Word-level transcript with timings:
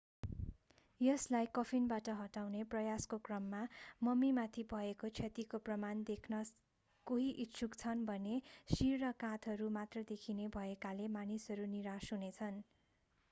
यसलाई 1.01 1.47
कफिनबाट 1.55 2.07
हटाउने 2.19 2.61
प्रयासको 2.69 3.17
क्रममा 3.27 3.59
मम्मीमाथि 4.01 4.63
भएको 4.69 5.09
क्षतिको 5.11 5.59
प्रमाण 5.67 6.01
देख्न 6.07 6.39
कोही 7.07 7.27
इच्छुक 7.45 7.77
छन् 7.77 8.01
भने 8.07 8.33
शिर 8.69 8.97
र 9.03 9.11
काँधहरू 9.19 9.67
मात्र 9.75 10.03
देखिने 10.07 10.49
भएकाले 10.53 11.11
मानिसहरू 11.13 11.69
निराश 11.71 12.11
हुनेछन् 12.13 12.59